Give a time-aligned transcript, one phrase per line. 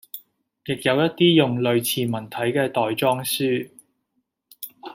[0.65, 3.69] 亦有一啲用類似文體嘅袋裝書